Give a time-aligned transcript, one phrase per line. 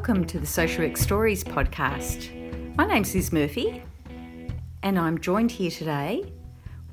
[0.00, 2.30] Welcome to the Social Work Stories podcast.
[2.74, 3.82] My name's Lis Murphy,
[4.82, 6.32] and I'm joined here today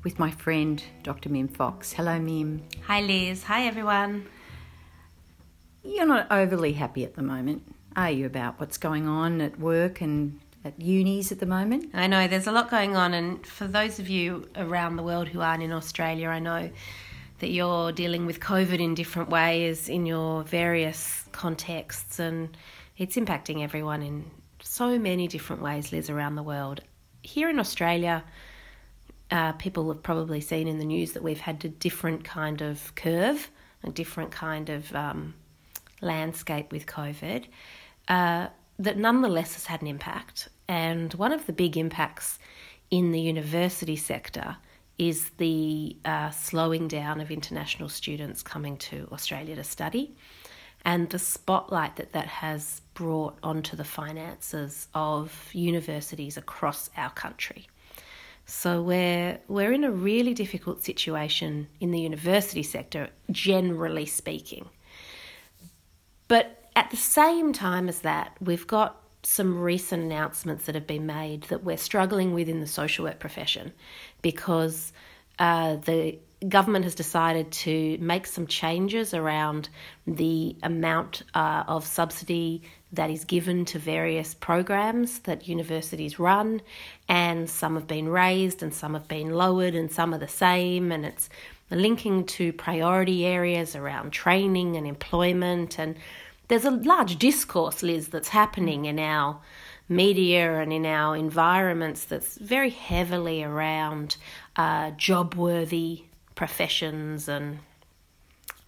[0.04, 1.30] with my friend Dr.
[1.30, 1.94] Mim Fox.
[1.94, 2.64] Hello, Mim.
[2.86, 3.44] Hi, Lis.
[3.44, 4.28] Hi, everyone.
[5.86, 7.64] You're not overly happy at the moment,
[7.96, 11.92] are you, about what's going on at work and at unis at the moment?
[11.94, 15.30] I know there's a lot going on, and for those of you around the world
[15.30, 16.70] who aren't in Australia, I know
[17.40, 22.50] that you're dealing with COVID in different ways in your various contexts, and
[22.98, 24.26] it's impacting everyone in
[24.62, 26.82] so many different ways, Lis, around the world.
[27.22, 28.24] Here in Australia,
[29.30, 32.94] uh, people have probably seen in the news that we've had a different kind of
[32.96, 33.52] curve,
[33.84, 35.36] a different kind of um,
[36.02, 37.46] landscape with COVID,
[38.08, 38.48] uh,
[38.80, 40.50] that nonetheless has had an impact.
[40.68, 42.40] And one of the big impacts
[42.90, 44.58] in the university sector
[44.98, 50.16] is the uh, slowing down of international students coming to Australia to study
[50.86, 57.68] and the spotlight that that has brought onto the finances of universities across our country.
[58.48, 64.68] So we're we're in a really difficult situation in the university sector generally speaking.
[66.28, 71.06] But at the same time as that, we've got some recent announcements that have been
[71.06, 73.74] made that we're struggling with in the social work profession
[74.24, 74.92] because
[75.38, 76.18] uh, the
[76.48, 79.70] government has decided to make some changes around
[80.06, 86.62] the amount uh, of subsidy that is given to various programs that universities run,
[87.10, 90.92] and some have been raised and some have been lowered, and some are the same,
[90.92, 91.30] and it's
[91.70, 95.98] linking to priority areas around training and employment and
[96.48, 99.40] there's a large discourse, Lis, that's happening in our
[99.90, 104.18] media and in our environments that's very heavily around
[104.56, 106.04] uh, job worthy
[106.36, 107.60] professions and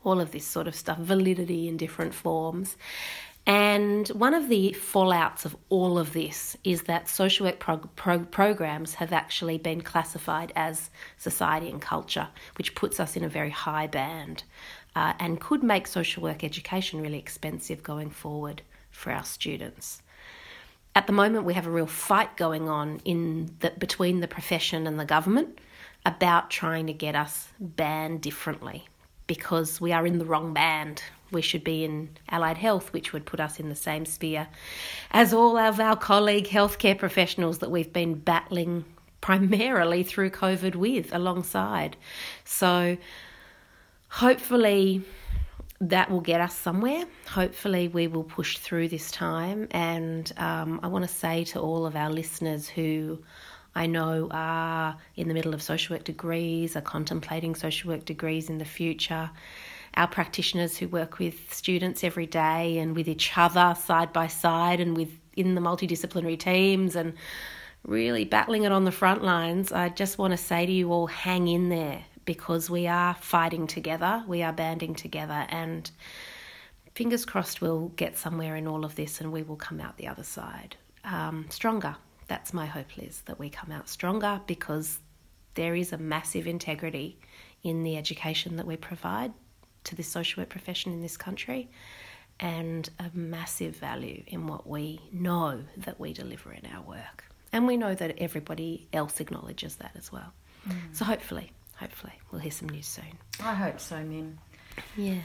[0.04, 2.78] all of this sort of stuff, validity in different forms.
[3.50, 8.20] And one of the fallouts of all of this is that social work prog- pro-
[8.26, 12.28] programs have actually been classified as society and culture,
[12.60, 14.44] which puts us in a very high band
[14.96, 18.62] uh, and could make social work education really expensive going forward
[18.92, 20.04] for our students.
[20.94, 24.86] At the moment, we have a real fight going on in the, between the profession
[24.86, 25.58] and the government
[26.06, 28.88] about trying to get us banned differently
[29.30, 31.04] because we are in the wrong band.
[31.32, 34.48] We should be in allied health, which would put us in the same sphere
[35.12, 38.86] as all of our colleague healthcare professionals that we've been battling
[39.22, 41.96] primarily through COVID with alongside.
[42.44, 42.98] So,
[44.08, 45.04] hopefully
[45.80, 47.04] that will get us somewhere.
[47.28, 49.68] Hopefully, we will push through this time.
[49.70, 53.20] And um, I want to say to all of our listeners who
[53.80, 58.50] I know are in the middle of social work degrees, are contemplating social work degrees
[58.50, 59.32] in the future,
[59.94, 64.82] our practitioners who work with students every day and with each other side by side
[64.82, 67.14] and within the multidisciplinary teams and
[67.88, 69.72] really battling it on the front lines.
[69.72, 73.66] I just want to say to you all hang in there because we are fighting
[73.66, 75.90] together, we are banding together, and
[76.96, 80.08] fingers crossed we'll get somewhere in all of this and we will come out the
[80.08, 80.76] other side
[81.06, 81.96] um, stronger.
[82.30, 85.00] That's my hope, Lis, that we come out stronger because
[85.56, 87.20] there is a massive integrity
[87.64, 89.34] in the education that we provide
[89.84, 91.70] to the social work profession in this country
[92.40, 97.26] and a massive value in what we know that we deliver in our work.
[97.52, 100.32] And we know that everybody else acknowledges that as well.
[100.66, 100.76] Mm.
[100.94, 103.18] So hopefully hopefully we'll hear some news soon.
[103.42, 104.38] I hope so, Mim.
[104.98, 105.22] Yeah.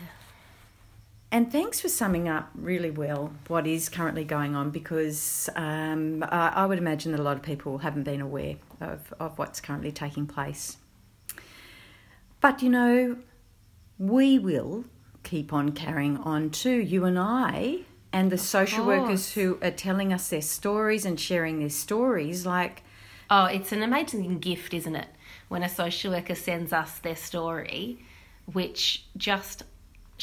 [1.34, 6.50] And thanks for summing up really well what is currently going on because um, I,
[6.50, 9.90] I would imagine that a lot of people haven't been aware of, of what's currently
[9.90, 10.76] taking place.
[12.40, 13.16] But you know,
[13.98, 14.84] we will
[15.24, 17.78] keep on carrying on too, you and I,
[18.12, 22.46] and the social workers who are telling us their stories and sharing their stories.
[22.46, 22.84] Like,
[23.28, 25.08] oh, it's an amazing gift, isn't it?
[25.48, 27.98] when a social worker sends us their story,
[28.52, 29.62] which just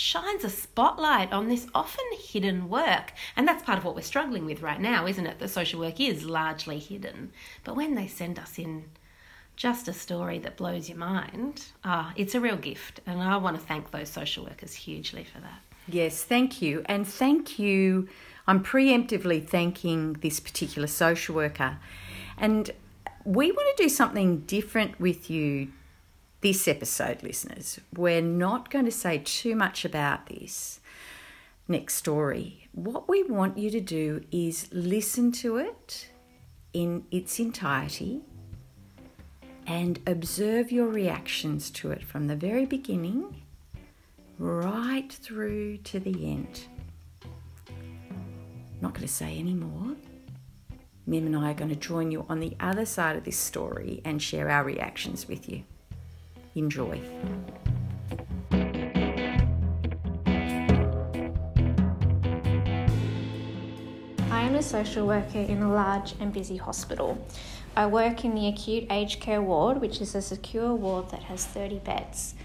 [0.02, 3.14] shines a spotlight on this often hidden work.
[3.36, 5.40] And that's part of what we're struggling with right now, isn't it?
[5.40, 7.32] That social work is largely hidden.
[7.64, 8.86] But when they send us in
[9.56, 13.00] just a story that blows your mind, ah, it's a real gift.
[13.06, 15.62] And I want to thank those social workers hugely for that.
[15.88, 16.82] Yes, thank you.
[16.86, 18.10] And thank you.
[18.48, 21.78] I'm preemptively thanking this particular social worker.
[22.38, 22.72] And
[23.24, 25.72] we want to do something different with you
[26.42, 27.80] this episode, listeners.
[27.96, 30.80] We're not going to say too much about this
[31.68, 32.68] next story.
[32.74, 36.10] What we want you to do is listen to it
[36.74, 38.22] in its entirety
[39.68, 43.44] and observe your reactions to it from the very beginning
[44.40, 46.66] right through to the end.
[48.82, 49.96] not going to say any more.
[51.06, 54.02] Mim and I are going to join you on the other side of this story
[54.04, 55.64] and share our reactions with you.
[56.56, 57.02] Enjoy.
[64.30, 67.18] I am a social worker in a large and busy hospital.
[67.76, 71.46] I work in the acute aged care ward, which is a secure ward that has
[71.46, 72.36] 30 beds.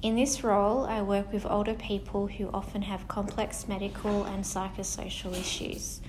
[0.00, 5.38] In this role, I work with older people who often have complex medical and psychosocial
[5.38, 6.00] issues.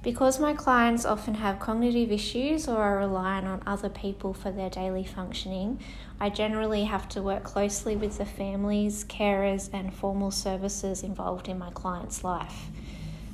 [0.00, 4.70] Because my clients often have cognitive issues or are reliant on other people for their
[4.70, 5.80] daily functioning,
[6.20, 11.58] I generally have to work closely with the families, carers, and formal services involved in
[11.58, 12.68] my client's life.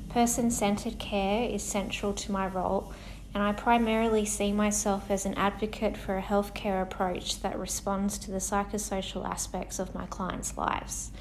[0.09, 2.91] Person centered care is central to my role,
[3.35, 8.31] and I primarily see myself as an advocate for a healthcare approach that responds to
[8.31, 11.11] the psychosocial aspects of my clients' lives.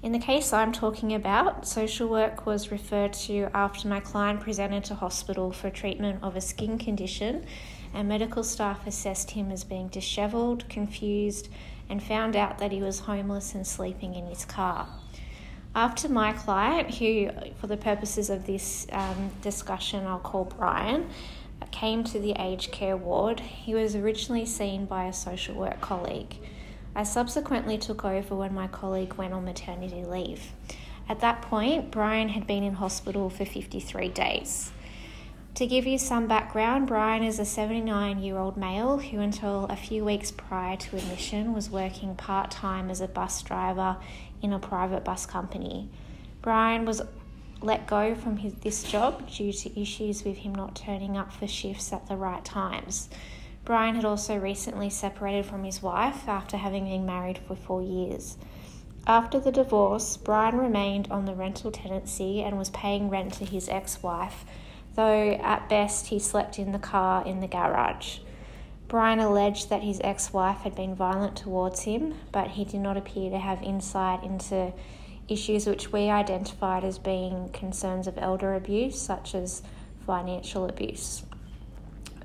[0.00, 4.84] In the case I'm talking about, social work was referred to after my client presented
[4.84, 7.44] to hospital for treatment of a skin condition,
[7.92, 11.48] and medical staff assessed him as being dishevelled, confused,
[11.88, 14.86] and found out that he was homeless and sleeping in his car.
[15.74, 17.30] After my client, who,
[17.60, 21.08] for the purposes of this um, discussion, I'll call Brian,
[21.72, 26.36] came to the aged care ward, he was originally seen by a social work colleague.
[26.98, 30.50] I subsequently took over when my colleague went on maternity leave.
[31.08, 34.72] At that point, Brian had been in hospital for 53 days.
[35.54, 39.76] To give you some background, Brian is a 79 year old male who, until a
[39.76, 43.96] few weeks prior to admission, was working part time as a bus driver
[44.42, 45.88] in a private bus company.
[46.42, 47.00] Brian was
[47.62, 51.46] let go from his, this job due to issues with him not turning up for
[51.46, 53.08] shifts at the right times.
[53.68, 58.38] Brian had also recently separated from his wife after having been married for four years.
[59.06, 63.68] After the divorce, Brian remained on the rental tenancy and was paying rent to his
[63.68, 64.46] ex wife,
[64.94, 68.20] though at best he slept in the car in the garage.
[68.88, 72.96] Brian alleged that his ex wife had been violent towards him, but he did not
[72.96, 74.72] appear to have insight into
[75.28, 79.62] issues which we identified as being concerns of elder abuse, such as
[80.06, 81.22] financial abuse.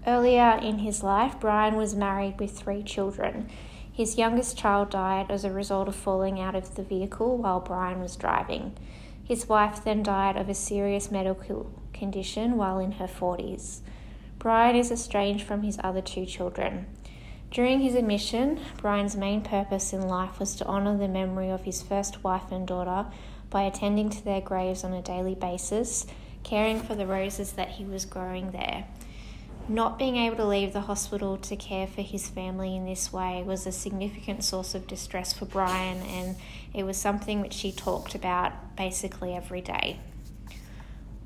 [0.05, 3.49] Earlier in his life, Brian was married with three children.
[3.91, 8.01] His youngest child died as a result of falling out of the vehicle while Brian
[8.01, 8.75] was driving.
[9.23, 13.79] His wife then died of a serious medical condition while in her 40s.
[14.39, 16.85] Brian is estranged from his other two children.
[17.49, 21.81] During his admission, Brian's main purpose in life was to honour the memory of his
[21.81, 23.05] first wife and daughter
[23.49, 26.05] by attending to their graves on a daily basis,
[26.43, 28.85] caring for the roses that he was growing there.
[29.69, 33.41] Not being able to leave the hospital to care for his family in this way
[33.43, 36.35] was a significant source of distress for Brian, and
[36.73, 40.01] it was something which he talked about basically every day.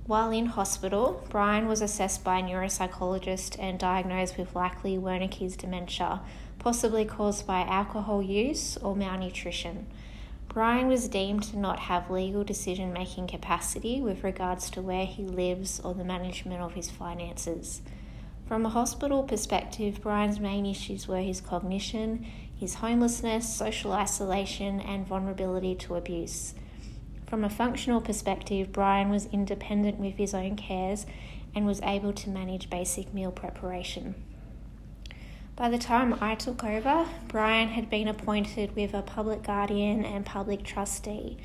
[0.06, 6.22] While in hospital, Brian was assessed by a neuropsychologist and diagnosed with likely Wernicke's dementia,
[6.60, 9.88] possibly caused by alcohol use or malnutrition.
[10.48, 15.24] Brian was deemed to not have legal decision making capacity with regards to where he
[15.24, 17.81] lives or the management of his finances.
[18.47, 22.25] From a hospital perspective, Brian's main issues were his cognition,
[22.57, 26.53] his homelessness, social isolation, and vulnerability to abuse.
[27.27, 31.05] From a functional perspective, Brian was independent with his own cares
[31.53, 34.15] and was able to manage basic meal preparation.
[35.57, 40.25] By the time I took over, Brian had been appointed with a public guardian and
[40.25, 41.38] public trustee.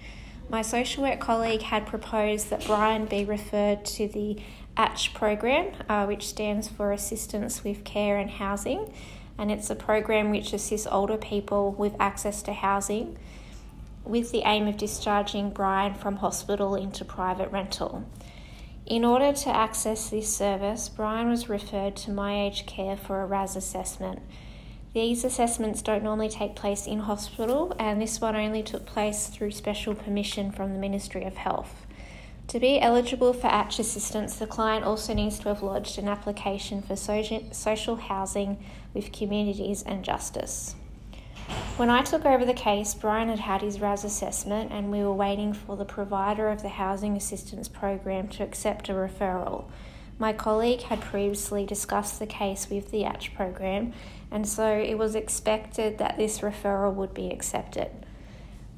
[0.48, 4.38] My social work colleague had proposed that Brian be referred to the
[4.76, 8.92] ACH program, uh, which stands for Assistance with Care and Housing,
[9.38, 13.18] and it's a program which assists older people with access to housing
[14.04, 18.04] with the aim of discharging Brian from hospital into private rental.
[18.86, 23.26] In order to access this service, Brian was referred to My Aged Care for a
[23.26, 24.20] RAS assessment.
[24.92, 29.52] These assessments don't normally take place in hospital, and this one only took place through
[29.52, 31.81] special permission from the Ministry of Health.
[32.52, 36.82] To be eligible for ACH assistance, the client also needs to have lodged an application
[36.82, 40.74] for social housing with Communities and Justice.
[41.78, 45.14] When I took over the case, Brian had had his RAS assessment and we were
[45.14, 49.64] waiting for the provider of the Housing Assistance Program to accept a referral.
[50.18, 53.94] My colleague had previously discussed the case with the ACH program,
[54.30, 57.88] and so it was expected that this referral would be accepted.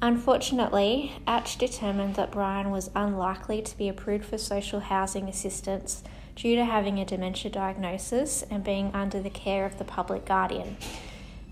[0.01, 6.03] Unfortunately, ACH determined that Brian was unlikely to be approved for social housing assistance
[6.35, 10.77] due to having a dementia diagnosis and being under the care of the public guardian.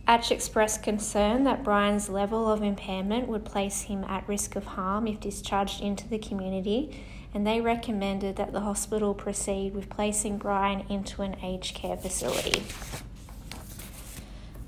[0.06, 5.08] Atch expressed concern that Brian's level of impairment would place him at risk of harm
[5.08, 7.02] if discharged into the community,
[7.34, 12.62] and they recommended that the hospital proceed with placing Brian into an aged care facility.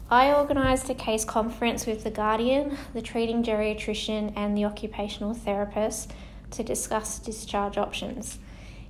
[0.10, 6.14] I organised a case conference with the Guardian, the treating geriatrician, and the occupational therapist
[6.52, 8.38] to discuss discharge options.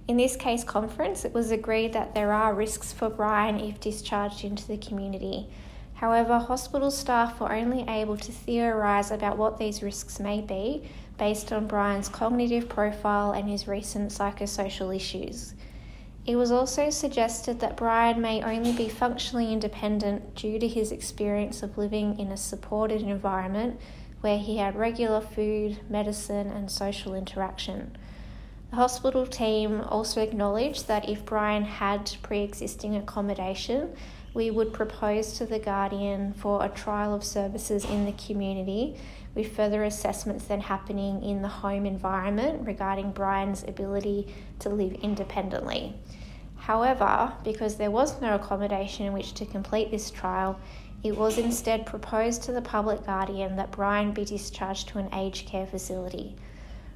[0.10, 4.44] In this case conference, it was agreed that there are risks for Brian if discharged
[4.44, 5.48] into the community.
[5.94, 10.84] However, hospital staff were only able to theorise about what these risks may be
[11.18, 15.55] based on Brian's cognitive profile and his recent psychosocial issues.
[16.26, 21.62] It was also suggested that Brian may only be functionally independent due to his experience
[21.62, 23.80] of living in a supported environment
[24.22, 27.96] where he had regular food, medicine, and social interaction.
[28.72, 33.96] The hospital team also acknowledged that if Brian had pre existing accommodation,
[34.34, 38.98] we would propose to the Guardian for a trial of services in the community
[39.36, 45.94] with further assessments then happening in the home environment regarding Brian's ability to live independently.
[46.56, 50.58] However, because there was no accommodation in which to complete this trial,
[51.04, 55.46] it was instead proposed to the public guardian that Brian be discharged to an aged
[55.48, 56.36] care facility.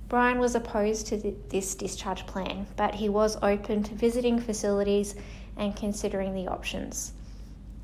[0.07, 5.13] Brian was opposed to this discharge plan, but he was open to visiting facilities
[5.55, 7.13] and considering the options.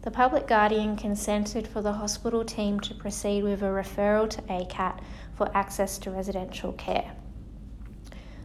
[0.06, 5.00] The public guardian consented for the hospital team to proceed with a referral to ACAT
[5.34, 7.14] for access to residential care.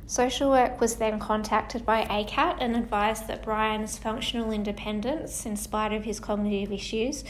[0.07, 5.93] Social work was then contacted by ACAT and advised that Brian's functional independence, in spite
[5.93, 7.25] of his cognitive issues,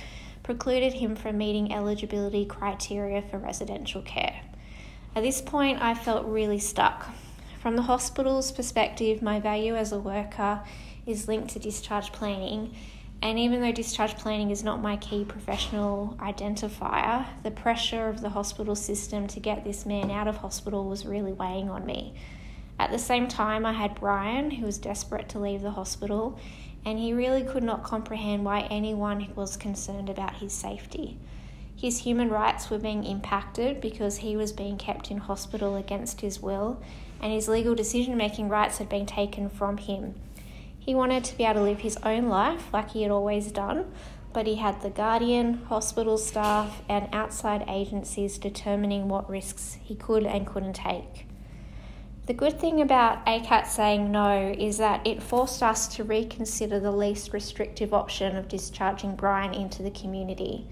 [0.44, 4.42] precluded him from meeting eligibility criteria for residential care.
[5.16, 7.08] At this point, I felt really stuck.
[7.60, 10.60] From the hospital's perspective, my value as a worker
[11.04, 12.76] is linked to discharge planning,
[13.22, 18.30] and even though discharge planning is not my key professional identifier, the pressure of the
[18.30, 22.14] hospital system to get this man out of hospital was really weighing on me.
[22.78, 26.38] At the same time, I had Brian, who was desperate to leave the hospital,
[26.86, 31.18] and he really could not comprehend why anyone was concerned about his safety.
[31.76, 36.40] His human rights were being impacted because he was being kept in hospital against his
[36.40, 36.82] will,
[37.20, 40.14] and his legal decision making rights had been taken from him.
[40.80, 43.92] He wanted to be able to live his own life like he had always done,
[44.32, 50.25] but he had the guardian, hospital staff, and outside agencies determining what risks he could
[50.25, 51.26] and couldn't take.
[52.26, 56.92] The good thing about ACAT saying no is that it forced us to reconsider the
[56.92, 60.66] least restrictive option of discharging Brian into the community.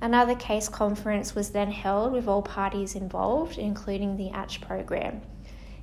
[0.00, 5.20] Another case conference was then held with all parties involved, including the ATCH program.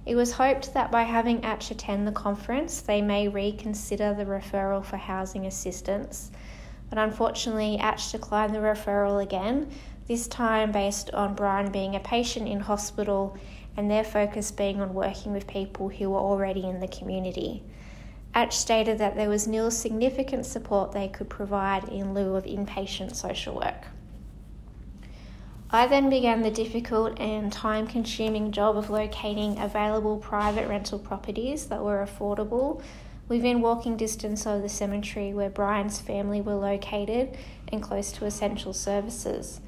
[0.06, 4.84] It was hoped that by having ATCH attend the conference, they may reconsider the referral
[4.84, 6.32] for housing assistance.
[6.90, 9.70] But unfortunately, ATCH declined the referral again,
[10.08, 13.38] this time based on Brian being a patient in hospital
[13.78, 17.64] and their focus being on working with people who were already in the community.
[18.34, 23.16] ATCH stated that there was nil significant support they could provide in lieu of inpatient
[23.16, 23.86] social work.
[25.74, 31.68] I then began the difficult and time consuming job of locating available private rental properties
[31.68, 32.82] that were affordable
[33.30, 37.38] within walking distance of the cemetery where Brian's family were located
[37.70, 39.62] and close to essential services.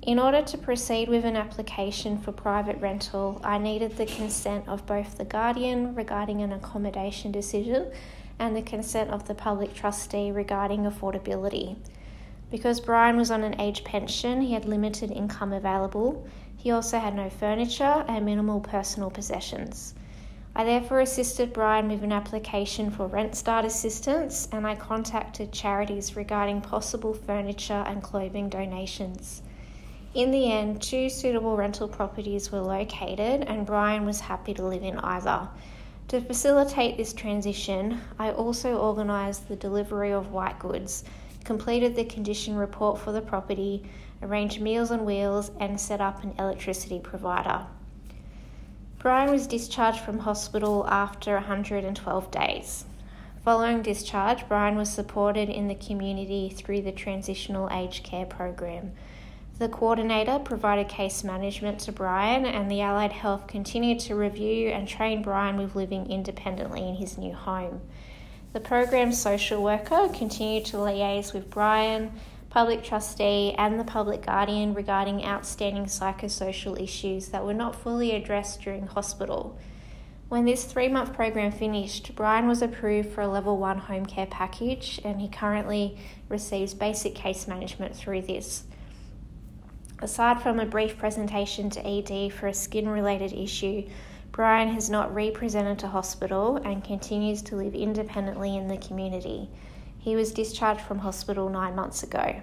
[0.00, 4.86] In order to proceed with an application for private rental, I needed the consent of
[4.86, 7.92] both the guardian regarding an accommodation decision
[8.38, 11.76] and the consent of the public trustee regarding affordability.
[12.52, 16.26] Because Brian was on an age pension, he had limited income available.
[16.54, 19.94] He also had no furniture and minimal personal possessions.
[20.54, 26.14] I therefore assisted Brian with an application for Rent Start assistance and I contacted charities
[26.14, 29.40] regarding possible furniture and clothing donations.
[30.12, 34.82] In the end, two suitable rental properties were located and Brian was happy to live
[34.82, 35.48] in either.
[36.08, 41.04] To facilitate this transition, I also organised the delivery of white goods
[41.42, 43.84] completed the condition report for the property,
[44.22, 47.66] arranged Meals on Wheels, and set up an electricity provider.
[48.98, 52.84] Brian was discharged from hospital after 112 days.
[53.44, 58.92] Following discharge, Brian was supported in the community through the Transitional Aged Care Program.
[59.58, 64.86] The coordinator provided case management to Brian, and the Allied Health continued to review and
[64.86, 67.80] train Brian with living independently in his new home.
[68.52, 72.12] The program's social worker continued to liaise with Brian,
[72.50, 78.60] public trustee, and the public guardian regarding outstanding psychosocial issues that were not fully addressed
[78.60, 79.58] during hospital.
[80.28, 84.26] When this three month program finished, Brian was approved for a level one home care
[84.26, 85.96] package and he currently
[86.28, 88.64] receives basic case management through this.
[90.02, 93.88] Aside from a brief presentation to ED for a skin related issue,
[94.32, 99.50] Brian has not re-presented to hospital and continues to live independently in the community.
[99.98, 102.40] He was discharged from hospital nine months ago.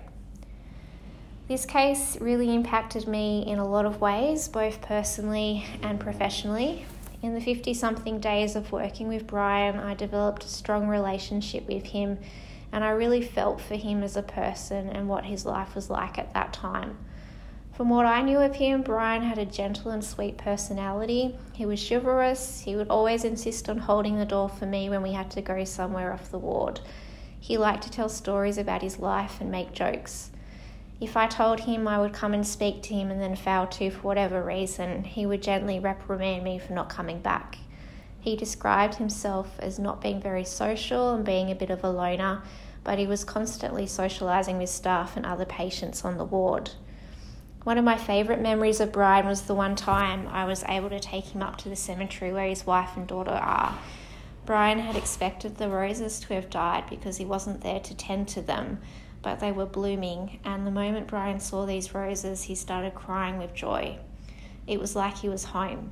[1.48, 6.86] This case really impacted me in a lot of ways, both personally and professionally.
[7.24, 11.88] In the 50 something days of working with Brian, I developed a strong relationship with
[11.88, 12.20] him
[12.72, 16.20] and I really felt for him as a person and what his life was like
[16.20, 17.00] at that time.
[17.80, 21.38] From what I knew of him, Brian had a gentle and sweet personality.
[21.54, 22.60] He was chivalrous.
[22.60, 25.64] He would always insist on holding the door for me when we had to go
[25.64, 26.82] somewhere off the ward.
[27.40, 30.30] He liked to tell stories about his life and make jokes.
[31.00, 33.92] If I told him I would come and speak to him and then fail to
[33.92, 37.60] for whatever reason, he would gently reprimand me for not coming back.
[38.20, 42.42] He described himself as not being very social and being a bit of a loner,
[42.84, 46.72] but he was constantly socialising with staff and other patients on the ward.
[47.70, 51.00] One of my favourite memories of Brian was the one time I was able to
[51.00, 53.78] take him up to the cemetery where his wife and daughter are.
[54.44, 58.42] Brian had expected the roses to have died because he wasn't there to tend to
[58.42, 58.80] them,
[59.22, 63.54] but they were blooming, and the moment Brian saw these roses, he started crying with
[63.54, 64.00] joy.
[64.66, 65.92] It was like he was home.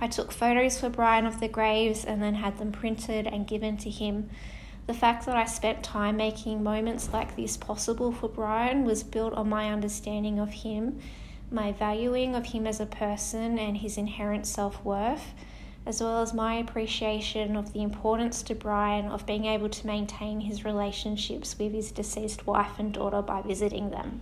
[0.00, 3.76] I took photos for Brian of the graves and then had them printed and given
[3.76, 4.30] to him
[4.86, 9.34] the fact that I spent time making moments like this possible for Brian was built
[9.34, 11.00] on my understanding of him,
[11.50, 15.34] my valuing of him as a person and his inherent self worth,
[15.84, 20.40] as well as my appreciation of the importance to Brian of being able to maintain
[20.40, 24.20] his relationships with his deceased wife and daughter by visiting them.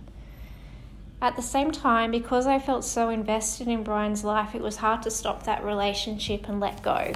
[1.21, 5.01] At the same time, because I felt so invested in Brian's life, it was hard
[5.03, 7.13] to stop that relationship and let go.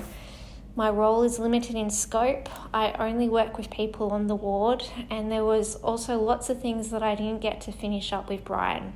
[0.76, 2.48] My role is limited in scope.
[2.74, 6.90] I only work with people on the ward, and there was also lots of things
[6.92, 8.94] that I didn't get to finish up with Brian.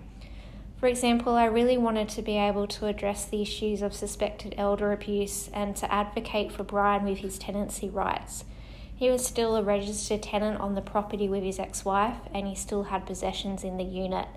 [0.79, 4.91] For example, I really wanted to be able to address the issues of suspected elder
[4.91, 8.45] abuse and to advocate for Brian with his tenancy rights.
[8.95, 12.55] He was still a registered tenant on the property with his ex wife, and he
[12.55, 14.27] still had possessions in the unit.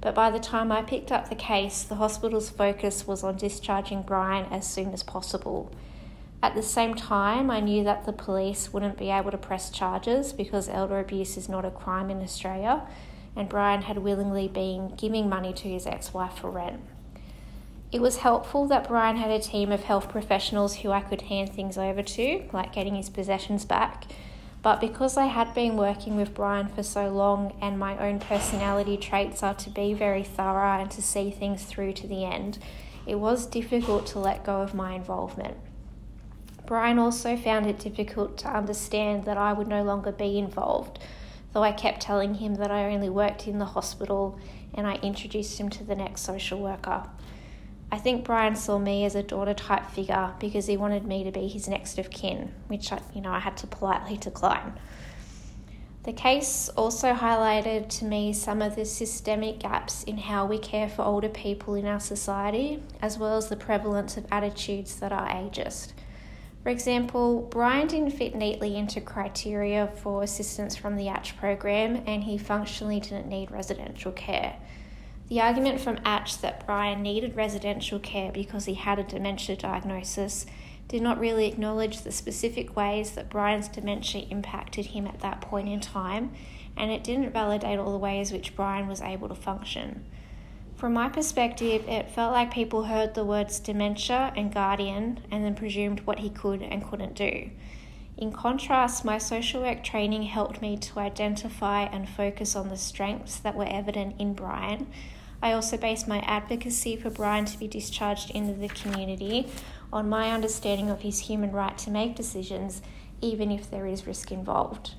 [0.00, 4.02] But by the time I picked up the case, the hospital's focus was on discharging
[4.02, 5.70] Brian as soon as possible.
[6.40, 10.32] At the same time, I knew that the police wouldn't be able to press charges
[10.32, 12.86] because elder abuse is not a crime in Australia,
[13.34, 16.80] and Brian had willingly been giving money to his ex wife for rent.
[17.90, 21.52] It was helpful that Brian had a team of health professionals who I could hand
[21.52, 24.04] things over to, like getting his possessions back.
[24.62, 28.96] But because I had been working with Brian for so long and my own personality
[28.96, 32.58] traits are to be very thorough and to see things through to the end,
[33.06, 35.56] it was difficult to let go of my involvement.
[36.68, 40.98] Brian also found it difficult to understand that I would no longer be involved,
[41.54, 44.38] though I kept telling him that I only worked in the hospital
[44.74, 47.08] and I introduced him to the next social worker.
[47.90, 51.30] I think Brian saw me as a daughter type figure because he wanted me to
[51.30, 54.78] be his next of kin, which I, you know, I had to politely decline.
[56.02, 60.90] The case also highlighted to me some of the systemic gaps in how we care
[60.90, 65.28] for older people in our society, as well as the prevalence of attitudes that are
[65.28, 65.92] ageist.
[66.62, 72.24] For example, Brian didn't fit neatly into criteria for assistance from the ACH program and
[72.24, 74.56] he functionally didn't need residential care.
[75.28, 80.46] The argument from ACH that Brian needed residential care because he had a dementia diagnosis
[80.88, 85.68] did not really acknowledge the specific ways that Brian's dementia impacted him at that point
[85.68, 86.32] in time,
[86.78, 90.06] and it didn't validate all the ways which Brian was able to function.
[90.78, 95.56] From my perspective, it felt like people heard the words dementia and guardian and then
[95.56, 97.50] presumed what he could and couldn't do.
[98.16, 103.40] In contrast, my social work training helped me to identify and focus on the strengths
[103.40, 104.86] that were evident in Brian.
[105.42, 109.48] I also based my advocacy for Brian to be discharged into the community
[109.92, 112.82] on my understanding of his human right to make decisions,
[113.20, 114.94] even if there is risk involved.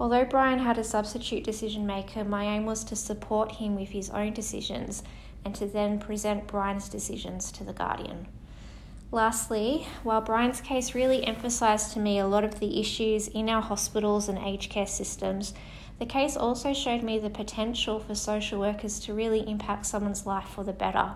[0.00, 4.10] Although Brian had a substitute decision maker, my aim was to support him with his
[4.10, 5.02] own decisions
[5.44, 8.28] and to then present Brian's decisions to the Guardian.
[9.10, 13.62] Lastly, while Brian's case really emphasised to me a lot of the issues in our
[13.62, 15.54] hospitals and aged care systems,
[15.98, 20.48] the case also showed me the potential for social workers to really impact someone's life
[20.48, 21.14] for the better.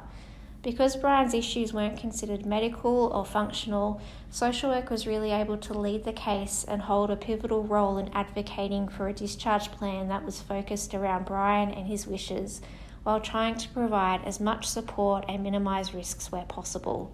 [0.62, 6.04] Because Brian's issues weren't considered medical or functional, social work was really able to lead
[6.04, 10.40] the case and hold a pivotal role in advocating for a discharge plan that was
[10.40, 12.60] focused around Brian and his wishes,
[13.02, 17.12] while trying to provide as much support and minimise risks where possible.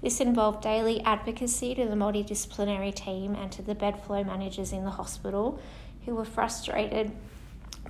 [0.00, 4.84] This involved daily advocacy to the multidisciplinary team and to the bed flow managers in
[4.84, 5.60] the hospital
[6.06, 7.12] who were frustrated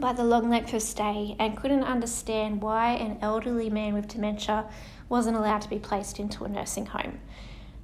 [0.01, 4.67] by the long length of stay and couldn't understand why an elderly man with dementia
[5.09, 7.19] wasn't allowed to be placed into a nursing home.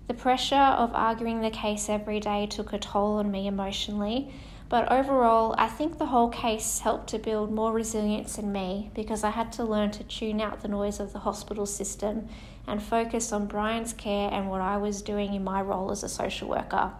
[0.07, 4.33] The pressure of arguing the case every day took a toll on me emotionally,
[4.68, 9.24] but overall, I think the whole case helped to build more resilience in me because
[9.24, 12.29] I had to learn to tune out the noise of the hospital system
[12.66, 16.09] and focus on Brian's care and what I was doing in my role as a
[16.09, 16.92] social worker.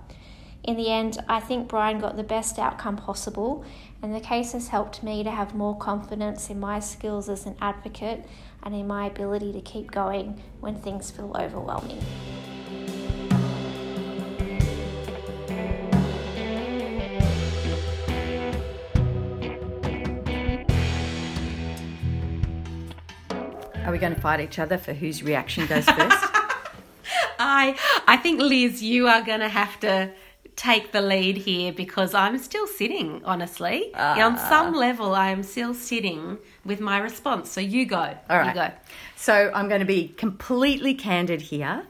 [0.65, 3.67] In the end, I think Brian got the best outcome possible,
[4.01, 7.55] and the case has helped me to have more confidence in my skills as an
[7.61, 8.25] advocate
[8.63, 11.99] and in my ability to keep going when things feel overwhelming.
[23.85, 26.25] Are we going to fight each other for whose reaction goes first?
[27.39, 30.11] I I think Lis, you are going to have to
[30.57, 33.95] take the lead here because I'm still sitting, honestly.
[34.27, 37.51] On some level, I am still sitting with my response.
[37.51, 38.17] So you go.
[38.31, 38.49] All right.
[38.49, 38.71] You go.
[39.17, 41.85] So I'm going to be completely candid here.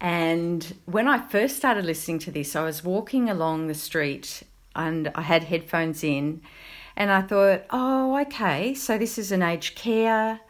[0.00, 4.42] And when I first started listening to this, I was walking along the street
[4.74, 6.40] and I had headphones in,
[6.96, 10.40] and I thought, oh, okay, so this is an aged care.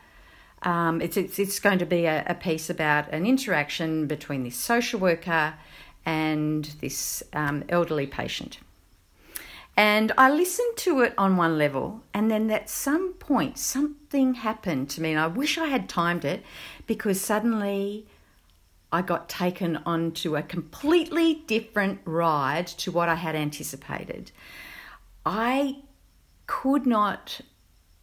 [0.63, 4.57] Um, it's, it's, it's going to be a, a piece about an interaction between this
[4.57, 5.55] social worker
[6.05, 8.59] and this um, elderly patient.
[9.77, 14.91] And I listened to it on one level, and then at some point, something happened
[14.91, 16.45] to me, and I wish I had timed it
[16.87, 18.07] because suddenly
[18.93, 24.31] I got taken onto a completely different ride to what I had anticipated.
[25.25, 25.77] I
[26.47, 27.41] could not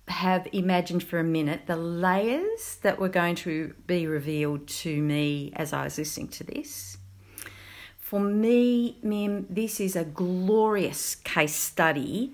[0.08, 5.54] have imagined for a minute the layers that were going to be revealed to me
[5.56, 6.98] as I was listening to this.
[8.10, 12.34] For me, Mim, this is a glorious case study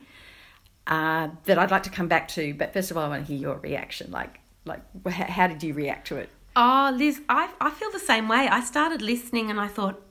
[0.88, 2.54] uh, that I'd like to come back to.
[2.54, 4.10] But first of all, I want to hear your reaction.
[4.10, 6.30] Like, like, how did you react to it?
[6.56, 8.48] Oh, Lis, I, I feel the same way.
[8.48, 10.02] I started listening and I thought,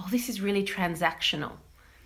[0.00, 1.52] oh, this is really transactional.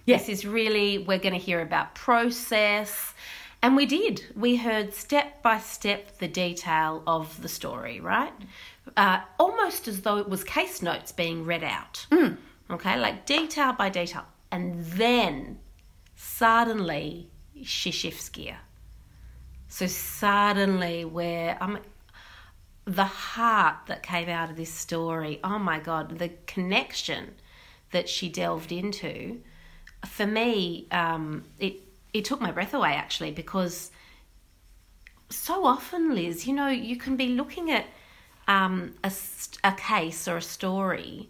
[0.04, 0.18] Yeah.
[0.18, 3.14] This is really, we're going to hear about process.
[3.62, 4.26] And we did.
[4.36, 8.34] We heard step by step the detail of the story, right?
[8.94, 12.06] Uh, almost as though it was case notes being read out.
[12.70, 14.24] Okay, like detail by detail.
[14.50, 15.58] And then
[16.14, 17.30] suddenly
[17.64, 18.58] she shifts gear.
[19.68, 21.78] So suddenly, where I'm,
[22.84, 27.34] the heart that came out of this story, oh my God, the connection
[27.90, 29.40] that she delved into,
[30.04, 31.80] for me, um, it
[32.12, 33.90] it took my breath away actually because
[35.28, 37.84] so often, Lis, you know, you can be looking at
[38.48, 39.12] um, a,
[39.64, 41.28] a case or a story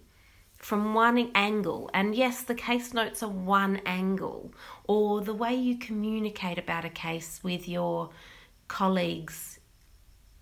[0.67, 4.53] from one angle, and yes, the case notes are one angle,
[4.89, 8.11] or the way you communicate about a case with your
[8.67, 9.61] colleagues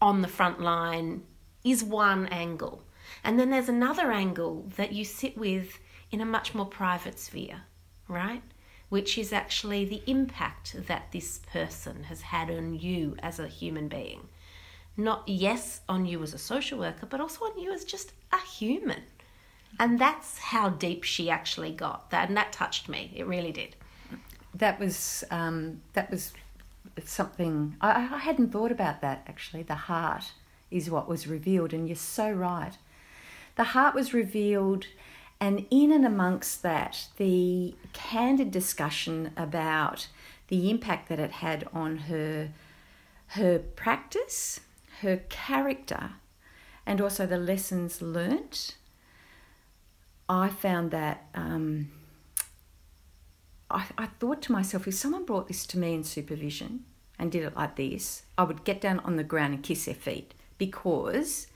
[0.00, 1.22] on the front line
[1.62, 2.82] is one angle.
[3.22, 5.78] And then there's another angle that you sit with
[6.10, 7.60] in a much more private sphere,
[8.08, 8.42] right?
[8.88, 13.88] Which is actually the impact that this person has had on you as a human
[13.88, 14.28] being.
[14.96, 18.38] Not, yes, on you as a social worker, but also on you as just a
[18.38, 19.02] human.
[19.78, 22.28] And that's how deep she actually got that.
[22.28, 23.12] And that touched me.
[23.14, 23.76] It really did.
[24.54, 26.32] That was um, that was
[27.04, 29.00] something I, I hadn't thought about.
[29.00, 30.32] That actually, the heart
[30.70, 32.76] is what was revealed, and you're so right.
[33.56, 34.86] The heart was revealed,
[35.40, 40.08] and in and amongst that, the candid discussion about
[40.48, 42.50] the impact that it had on her
[43.28, 44.60] her practice,
[45.00, 46.12] her character,
[46.86, 48.76] and also the lessons learnt.
[50.28, 51.90] I found that um,
[53.70, 56.84] I, I thought to myself, if someone brought this to me in supervision
[57.18, 59.94] and did it like this, I would get down on the ground and kiss their
[59.94, 61.48] feet because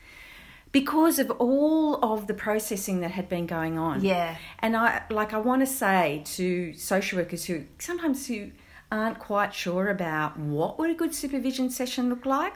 [0.70, 4.04] because of all of the processing that had been going on.
[4.04, 4.36] Yeah.
[4.58, 8.50] And I like I want to say to social workers who sometimes who
[8.90, 12.54] aren't quite sure about what would a good supervision session look like,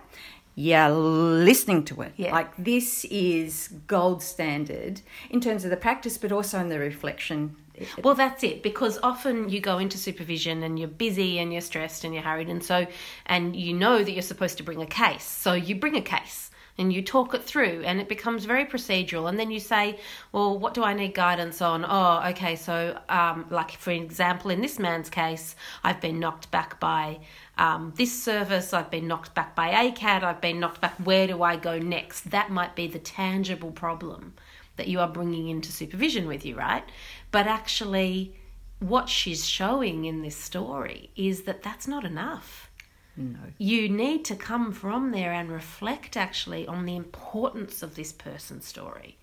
[0.55, 2.13] yeah, listening to it.
[2.17, 2.33] Yeah.
[2.33, 7.57] Like this is gold standard in terms of the practice, but also in the reflection.
[8.03, 12.05] Well, that's it because often you go into supervision and you're busy and you're stressed
[12.05, 12.87] and you're hurried, and so,
[13.27, 15.25] and you know that you're supposed to bring a case.
[15.25, 19.29] So you bring a case and you talk it through, and it becomes very procedural.
[19.29, 19.99] And then you say,
[20.33, 21.85] Well, what do I need guidance on?
[21.87, 25.55] Oh, okay, so, um, like for example, in this man's case,
[25.85, 27.21] I've been knocked back by
[27.59, 30.95] um, this service, I've been knocked back by ACAT, I've been knocked back.
[31.05, 32.31] Where do I go next?
[32.31, 34.35] That might be the tangible problem
[34.77, 36.85] that you are bringing into supervision with you, right?
[37.31, 38.35] But actually,
[38.79, 42.71] what she's showing in this story is that that's not enough.
[43.17, 43.39] No.
[43.59, 48.67] You need to come from there and reflect actually on the importance of this person's
[48.67, 49.17] story.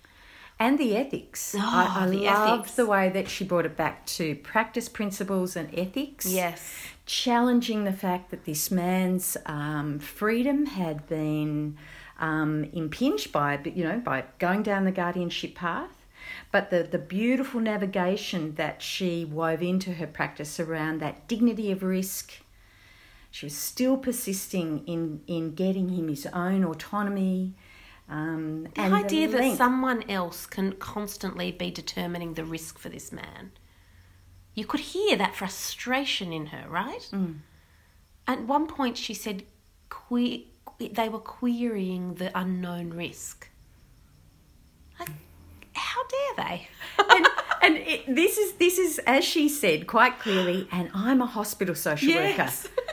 [0.58, 1.54] And the ethics.
[1.58, 2.76] Oh, I, I the loved ethics.
[2.76, 6.26] the way that she brought it back to practice principles and ethics.
[6.26, 6.74] Yes.
[7.06, 11.76] challenging the fact that this man's um, freedom had been
[12.20, 16.06] um, impinged by, you know, by going down the guardianship path.
[16.52, 21.82] But the, the beautiful navigation that she wove into her practice around that dignity of
[21.82, 22.32] risk,
[23.30, 27.54] she was still persisting in, in getting him his own autonomy.
[28.08, 33.12] Um, The and idea that someone else can constantly be determining the risk for this
[33.12, 33.52] man.
[34.54, 37.08] You could hear that frustration in her, right?
[38.26, 39.44] At one point, she said
[39.88, 40.46] que-
[40.78, 43.48] they were querying the unknown risk.
[44.98, 45.10] Like,
[45.74, 46.68] how dare they?
[47.14, 47.26] and
[47.62, 51.74] and it, this is this is as she said quite clearly and i'm a hospital
[51.74, 52.38] social Yes.
[52.38, 52.82] worker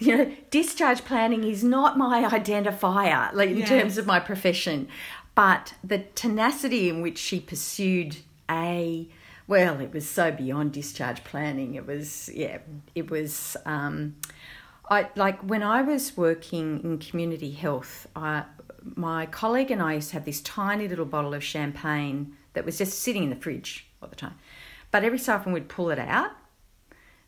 [0.06, 3.68] you know discharge planning is not my identifier like in Yes.
[3.68, 4.88] terms of my profession
[5.34, 8.16] but the tenacity in which she pursued
[8.50, 9.06] a
[9.46, 12.58] well it was so beyond discharge planning it was yeah
[12.94, 14.16] it was um
[14.88, 18.42] I like when I was working in community health, I,
[18.96, 22.78] my colleague and I used to have this tiny little bottle of champagne that was
[22.78, 24.34] just sitting in the fridge all the time.
[24.90, 26.32] But every so often we'd pull it out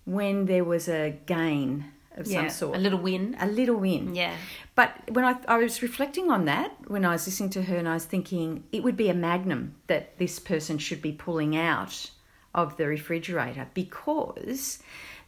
[0.05, 3.37] when there was a gain of some sort, a little win.
[3.41, 4.15] a little win.
[4.15, 4.35] Yeah.
[4.75, 7.89] But when I, I was reflecting on that, when I was listening to her, and
[7.89, 12.11] I was thinking it would be a magnum that this person should be pulling out
[12.55, 14.79] of the refrigerator because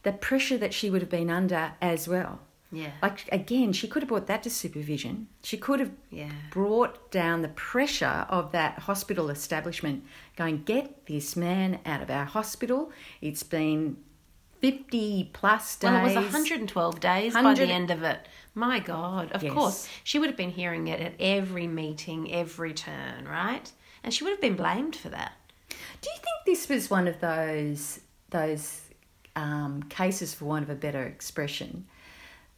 [0.03, 2.39] the pressure that she would have been under as well.
[2.71, 2.91] Yeah.
[3.01, 5.27] Like, again, she could have brought that to supervision.
[5.43, 6.31] She could have Yeah.
[6.51, 10.03] brought down the pressure of that hospital establishment
[10.35, 12.91] going, get this man out of our hospital.
[13.21, 13.97] It's been
[14.71, 15.91] 50 plus days.
[15.91, 18.27] Well, it was 112 days by the end of it.
[18.55, 19.31] My God.
[19.31, 19.53] Of Yes.
[19.53, 19.89] course.
[20.03, 23.71] She would have been hearing it at every meeting, every turn, right?
[24.03, 25.33] And she would have been blamed for that.
[25.69, 27.99] Do you think this was one of those
[28.31, 28.81] those
[29.35, 31.85] um, cases, for want of a better expression,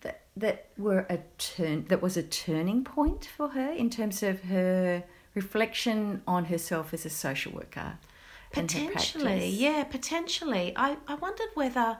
[0.01, 4.43] that that were a turn that was a turning point for her in terms of
[4.43, 7.97] her reflection on herself as a social worker?
[8.51, 10.73] Potentially, yeah, potentially.
[10.75, 11.97] I, I wondered whether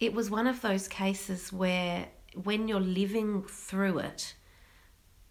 [0.00, 2.08] it was one of those cases where
[2.42, 4.34] when you're living through it,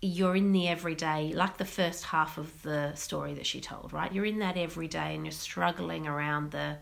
[0.02, 4.12] you're in the everyday, like the first half of the story that she told, right?
[4.12, 6.78] You're in that everyday and you're struggling around the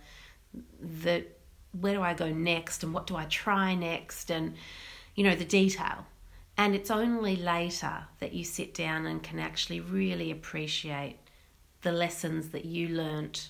[0.80, 1.26] the
[1.80, 4.56] where do I go next and what do I try next and
[5.16, 6.06] you know the detail.
[6.58, 11.18] And it's only later that you sit down and can actually really appreciate
[11.82, 13.50] the lessons that you learnt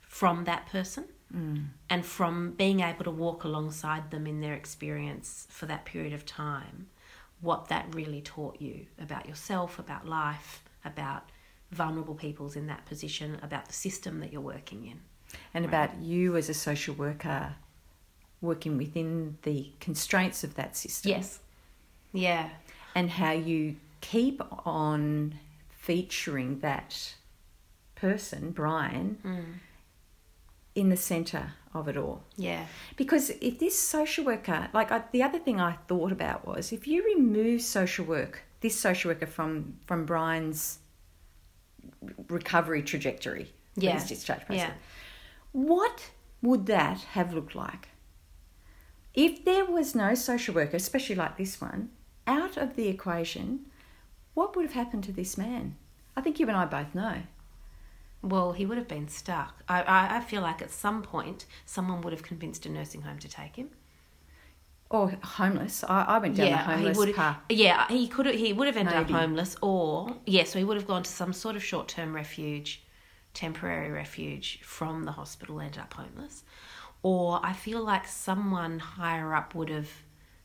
[0.00, 1.64] from that person mm.
[1.88, 6.24] and from being able to walk alongside them in their experience for that period of
[6.26, 6.88] time,
[7.40, 11.30] what that really taught you about yourself, about life, about
[11.70, 15.00] vulnerable peoples in that position, about the system that you're working in.
[15.52, 17.54] and about you as a social worker
[18.40, 21.10] working within the constraints of that system.
[21.10, 21.40] Yes.
[22.12, 22.48] Yeah.
[22.94, 27.14] and how you keep on featuring that
[28.00, 29.44] person, Brian, mm.
[30.74, 32.22] in the centre of it all.
[32.36, 32.66] Yeah.
[32.96, 36.86] Because if this social worker, like I, the other thing I thought about was if
[36.86, 40.78] you remove social work, this social worker from from Brian's
[42.28, 43.92] recovery trajectory, Yeah.
[43.92, 44.72] his discharge process, Yeah.
[45.52, 46.10] what
[46.42, 47.88] would that have looked like?
[49.14, 51.90] If there was no social worker, especially like this one,
[52.26, 53.66] out of the equation,
[54.34, 55.76] what would have happened to this man?
[56.16, 57.22] I think you and I both know.
[58.22, 59.62] Well, he would have been stuck.
[59.68, 63.18] I, I, I feel like at some point someone would have convinced a nursing home
[63.20, 63.70] to take him.
[64.90, 65.84] Or homeless.
[65.84, 67.38] I, I went down the homeless he path.
[67.50, 68.26] Yeah, he could.
[68.26, 69.12] He would have ended Maybe.
[69.12, 72.82] up homeless, or yeah, so he would have gone to some sort of short-term refuge,
[73.34, 75.60] temporary refuge from the hospital.
[75.60, 76.42] Ended up homeless,
[77.02, 79.90] or I feel like someone higher up would have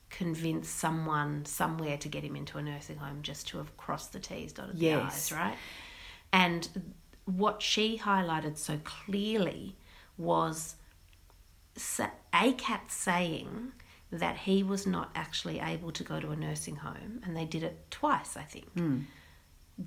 [0.09, 4.19] convinced someone somewhere to get him into a nursing home just to have crossed the
[4.19, 5.29] T's, dotted Yes.
[5.29, 5.57] the I's, right?
[6.33, 6.67] And
[7.25, 9.75] what she highlighted so clearly
[10.17, 10.75] was
[12.33, 13.71] ACAT saying
[14.11, 17.63] that he was not actually able to go to a nursing home, and they did
[17.63, 18.99] it twice, I think, hmm.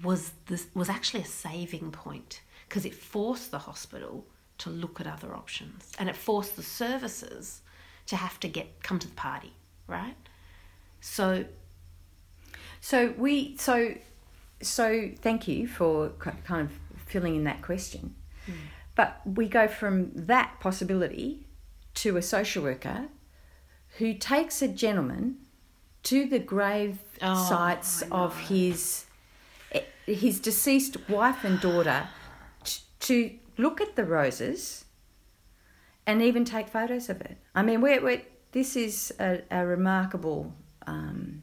[0.03, 4.27] was this was actually a saving point because it forced the hospital
[4.59, 7.63] to look at other options, and it forced the services
[8.07, 9.53] to have to get come to the party,
[9.87, 10.17] right?
[11.01, 11.45] So
[12.81, 13.95] So we so
[14.63, 18.15] so thank you for kind of filling in that question.
[18.95, 21.47] But we go from that possibility
[21.95, 23.09] to a social worker
[23.99, 25.39] who takes a gentleman
[26.05, 29.07] to the grave Oh, sites of his
[29.73, 32.09] eh, his deceased wife and daughter
[32.63, 34.85] t- to look at the roses
[36.07, 37.39] and even take photos of it.
[37.55, 40.53] I mean, we're, we're, this is a, a remarkable
[40.87, 41.43] um,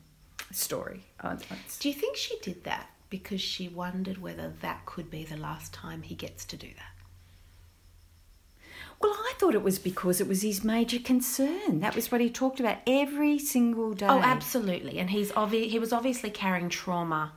[0.52, 1.02] story.
[1.20, 1.36] Uh,
[1.80, 5.72] Do you think she did that because she wondered whether that could be the last
[5.72, 6.96] time he gets to do that?
[9.00, 11.80] Well, I thought it was because it was his major concern.
[11.82, 14.08] That was what he talked about every single day.
[14.10, 14.98] Oh, absolutely.
[14.98, 17.34] And he's obvi- he was obviously carrying trauma,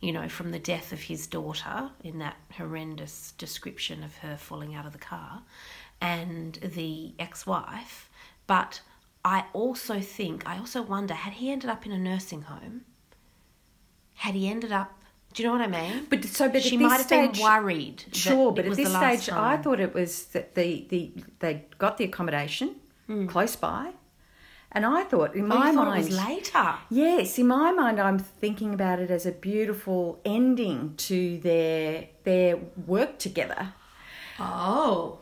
[0.00, 4.74] you know, from the death of his daughter in that horrendous description of her falling
[4.74, 5.42] out of the car
[6.00, 8.08] and the ex-wife.
[8.46, 8.80] But
[9.26, 12.86] I also think, I also wonder, had he ended up in a nursing home?
[14.14, 14.97] Had he ended up,
[15.38, 16.06] do you know what I mean?
[16.10, 18.04] But so, but she might this have stage, been worried.
[18.10, 22.06] Sure, but at this stage, I thought it was that the, the they got the
[22.06, 22.74] accommodation
[23.06, 23.28] hmm.
[23.28, 23.92] close by,
[24.72, 25.44] and I thought in.
[25.44, 26.74] Oh, my mind it was later.
[26.90, 32.56] Yes, in my mind, I'm thinking about it as a beautiful ending to their their
[32.84, 33.74] work together.
[34.40, 35.20] Oh.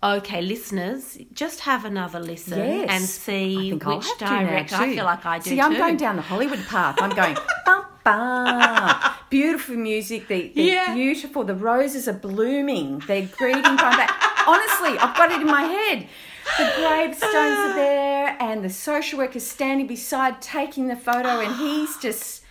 [0.00, 4.78] Okay, listeners, just have another listen Yes, and see which I'll have to direction.
[4.80, 5.78] I feel like I do See, I'm too.
[5.78, 7.02] going down the Hollywood path.
[7.02, 7.36] I'm going.
[7.66, 9.14] bum, bum.
[9.30, 10.24] Beautiful music.
[10.54, 10.94] Yeah.
[10.94, 11.44] beautiful.
[11.44, 13.00] The roses are blooming.
[13.06, 14.10] They're greeting from back.
[14.46, 16.06] Honestly, I've got it in my head.
[16.56, 21.98] The gravestones are there, and the social worker's standing beside, taking the photo, and he's
[21.98, 22.42] just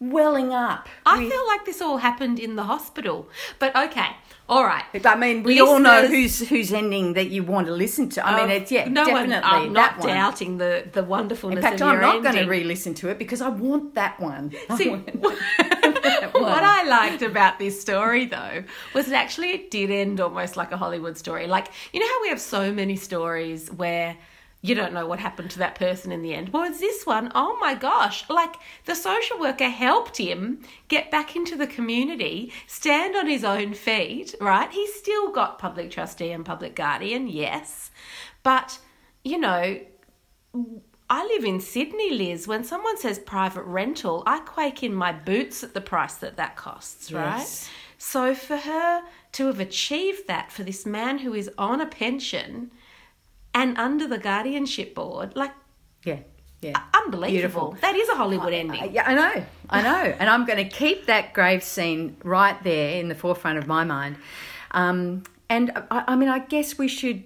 [0.00, 0.88] welling up.
[1.04, 3.28] I with- feel like this all happened in the hospital.
[3.58, 4.08] But okay,
[4.48, 4.84] all right.
[5.04, 8.26] I mean, we all know Listeners- who's ending that you want to listen to.
[8.26, 10.08] I mean, Oh, it's yeah, no definitely one, I'm that not one.
[10.08, 13.42] doubting the the wonderfulness In fact, of I'm not going to re-listen to it because
[13.42, 14.52] I want that one.
[14.76, 14.90] See,
[16.32, 18.64] what I liked about this story, though,
[18.94, 21.46] was that actually it did end almost like a Hollywood story.
[21.46, 24.16] Like, you know how we have so many stories where
[24.62, 26.48] you don't know what happened to that person in the end?
[26.52, 31.36] Well, it's this one, oh my gosh, like the social worker helped him get back
[31.36, 34.70] into the community, stand on his own feet, right?
[34.70, 37.90] He's still got public trustee and public guardian, yes.
[38.42, 38.78] But,
[39.22, 39.80] you know,
[41.08, 42.48] I live in Sydney, Lis.
[42.48, 46.56] When someone says private rental, I quake in my boots at the price that that
[46.56, 47.38] costs, right?
[47.38, 47.68] Yes.
[47.98, 52.70] So for her to have achieved that for this man who is on a pension
[53.54, 55.52] and under the guardianship board, like
[56.04, 56.18] yeah,
[56.60, 56.82] yeah.
[56.94, 57.70] unbelievable.
[57.70, 57.76] Beautiful.
[57.80, 58.82] That is a Hollywood ending.
[58.82, 62.60] Uh, yeah, I know, I know, and I'm going to keep that grave scene right
[62.64, 64.16] there in the forefront of my mind.
[64.72, 67.24] Um, and I, I mean, I guess we should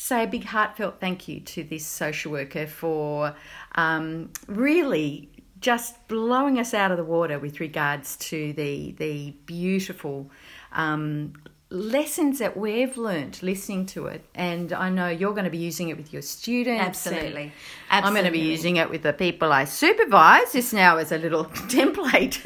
[0.00, 3.34] say a big heartfelt thank you to this social worker for
[3.74, 5.28] um, really
[5.60, 10.30] just blowing us out of the water with regards to the the beautiful
[10.72, 11.32] um,
[11.70, 14.24] lessons that we've learnt listening to it.
[14.34, 17.06] And I know you're going to be using it with your students.
[17.06, 17.52] Absolutely.
[17.90, 20.52] and I'm going to be using it with the people I supervise.
[20.52, 21.44] This now is a little
[21.76, 22.40] template.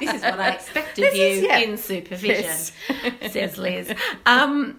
[0.00, 1.58] this is what I expect of This you is- yeah.
[1.58, 2.72] in supervision, Yes.
[3.32, 3.90] says Lis.
[4.26, 4.76] Um,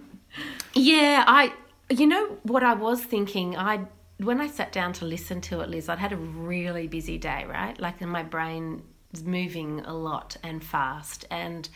[0.78, 1.54] yeah, I.
[1.90, 3.56] You know what I was thinking?
[3.58, 3.86] I
[4.18, 7.46] when I sat down to listen to it, Lis, I'd had a really busy day,
[7.48, 7.80] right?
[7.80, 11.70] Like, my brain was moving a lot and fast, and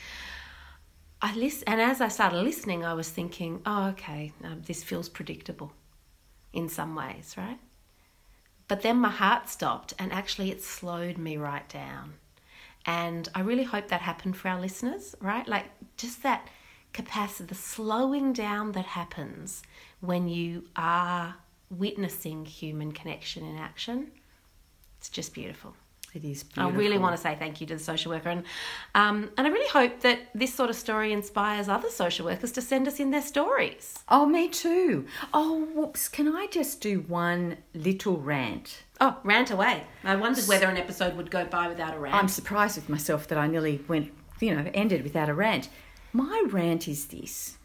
[1.22, 1.64] I listen.
[1.68, 5.72] And as I started listening, I was thinking, oh, okay, um, this feels predictable
[6.52, 7.60] in some ways, right?
[8.68, 12.14] But then my heart stopped, and actually, it slowed me right down.
[12.86, 15.48] And I really hope that happened for our listeners, right?
[15.48, 15.66] Like
[15.98, 16.48] just that
[16.93, 19.63] capacity, the slowing down that happens
[19.99, 21.36] when you are
[21.69, 24.12] witnessing human connection in action.
[24.99, 25.73] It's just beautiful.
[26.13, 28.43] it is I really want to say thank you to the social worker, and
[28.93, 32.62] um, and I really hope that this sort of story inspires other social workers to
[32.62, 33.97] send us in their stories.
[34.10, 35.06] Oh, me too.
[35.34, 36.10] Oh, whoops.
[36.10, 38.84] Can I just do one little rant?
[38.99, 39.86] Oh, rant away!
[40.04, 42.15] I wondered whether an episode would go by without a rant.
[42.15, 45.69] I'm surprised with myself that I nearly went, you know, ended without a rant.
[46.13, 47.58] My rant is this.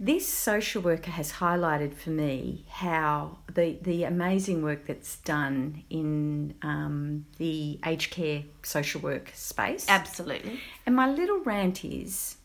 [0.00, 6.54] This social worker has highlighted for me how the, the amazing work that's done in
[6.62, 9.86] um, the aged care social work space.
[9.88, 10.60] Absolutely.
[10.86, 12.36] And my little rant is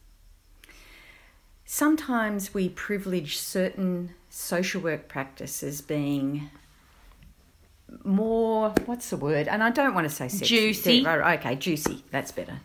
[1.63, 6.49] sometimes we privilege certain social work practices being
[8.03, 9.47] more, what's the word?
[9.47, 10.45] And I don't want to say sexy.
[10.45, 11.07] Juicy.
[11.07, 12.03] Okay, juicy.
[12.09, 12.61] That's better.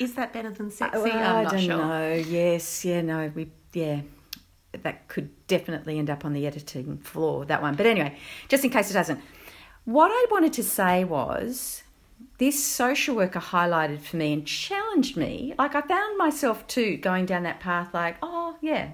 [0.00, 0.98] Is that better than sexy?
[0.98, 1.76] Well, I'm I not don't sure.
[1.76, 2.12] know.
[2.14, 4.00] Yes, yeah, no, we, yeah.
[4.72, 7.74] That could definitely end up on the editing floor, that one.
[7.76, 8.16] But anyway,
[8.48, 9.20] just in case it doesn't.
[9.84, 11.82] What I wanted to say was
[12.38, 15.54] this social worker highlighted for me and challenged challenged me.
[15.58, 17.94] Like I found myself too going down that path.
[17.94, 18.90] Like, oh yeah,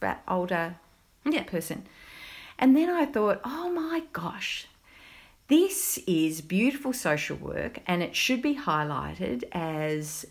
[0.00, 0.76] about older
[1.24, 1.42] Yeah.
[1.44, 1.86] person,
[2.58, 4.66] and then I thought, oh my gosh,
[5.48, 10.26] this is beautiful social work, and it should be highlighted as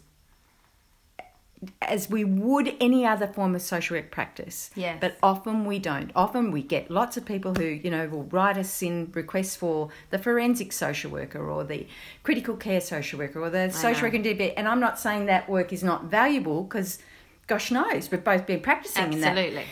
[1.82, 4.70] as we would any other form of social work practice.
[4.76, 4.98] Yes.
[5.02, 6.12] But often we don't.
[6.16, 9.90] Often we get lots of people who, you know, will write us in requests for
[10.12, 11.88] the forensic social worker or the
[12.24, 14.08] critical care social worker or the social know.
[14.08, 14.54] worker in DB.
[14.56, 17.00] And I'm not saying that work is not valuable because,
[17.48, 19.38] gosh knows, we've both been practicing in that.
[19.38, 19.66] Absolutely.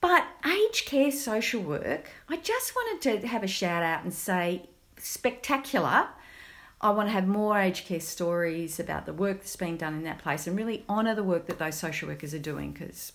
[0.00, 4.68] But aged care social work, I just wanted to have a shout out and say
[5.02, 6.08] spectacular.
[6.80, 10.02] I want to have more aged care stories about the work that's being done in
[10.04, 13.12] that place and really honour the work that those social workers are doing because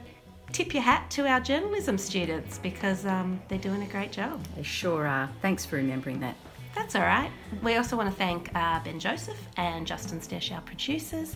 [0.52, 4.44] tip your hat to our journalism students because um, they're doing a great job.
[4.56, 5.30] They sure are.
[5.42, 6.36] Thanks for remembering that.
[6.76, 7.32] That's all right.
[7.64, 11.36] We also want to thank uh, Ben Joseph and Justin Stech, our producers.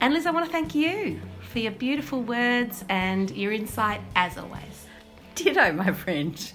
[0.00, 4.38] And Lis, I want to thank you for your beautiful words and your insight as
[4.38, 4.87] always.
[5.38, 6.52] Ditto, oh, my friend.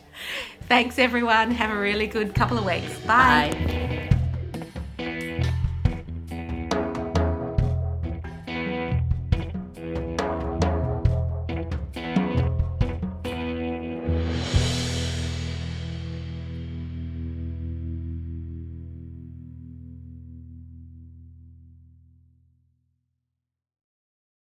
[0.67, 1.51] Thanks, everyone.
[1.51, 2.99] Have a really good couple of weeks.
[2.99, 3.51] Bye.
[3.53, 4.19] Bye.